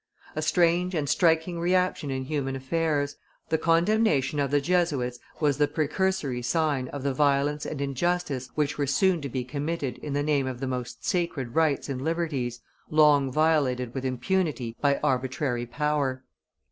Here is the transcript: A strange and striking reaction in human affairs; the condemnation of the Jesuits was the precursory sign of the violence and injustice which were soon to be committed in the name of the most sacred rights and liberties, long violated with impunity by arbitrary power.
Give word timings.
A 0.35 0.41
strange 0.41 0.95
and 0.95 1.07
striking 1.07 1.59
reaction 1.59 2.09
in 2.09 2.23
human 2.23 2.55
affairs; 2.55 3.17
the 3.49 3.59
condemnation 3.59 4.39
of 4.39 4.49
the 4.49 4.59
Jesuits 4.59 5.19
was 5.39 5.59
the 5.59 5.67
precursory 5.67 6.41
sign 6.41 6.87
of 6.87 7.03
the 7.03 7.13
violence 7.13 7.67
and 7.67 7.79
injustice 7.79 8.49
which 8.55 8.79
were 8.79 8.87
soon 8.87 9.21
to 9.21 9.29
be 9.29 9.43
committed 9.43 9.99
in 9.99 10.13
the 10.13 10.23
name 10.23 10.47
of 10.47 10.59
the 10.59 10.65
most 10.65 11.05
sacred 11.05 11.53
rights 11.53 11.87
and 11.87 12.01
liberties, 12.03 12.61
long 12.89 13.31
violated 13.31 13.93
with 13.93 14.03
impunity 14.03 14.75
by 14.81 14.99
arbitrary 15.03 15.67
power. 15.67 16.23